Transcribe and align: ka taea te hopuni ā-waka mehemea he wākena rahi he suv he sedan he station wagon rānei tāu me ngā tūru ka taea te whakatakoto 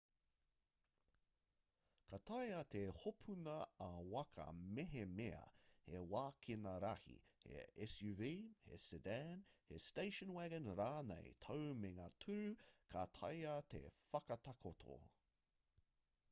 ka 2.11 2.19
taea 2.29 2.61
te 2.75 2.79
hopuni 2.99 3.53
ā-waka 3.87 4.45
mehemea 4.79 5.43
he 5.89 6.01
wākena 6.15 6.73
rahi 6.85 7.19
he 7.45 7.89
suv 7.97 8.25
he 8.31 8.81
sedan 8.87 9.45
he 9.69 9.81
station 9.91 10.33
wagon 10.41 10.71
rānei 10.83 11.37
tāu 11.47 11.79
me 11.85 11.93
ngā 12.01 12.09
tūru 12.27 12.57
ka 12.97 13.05
taea 13.21 13.55
te 13.77 13.87
whakatakoto 14.15 15.01